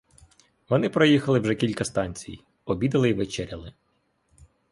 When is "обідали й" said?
2.65-3.13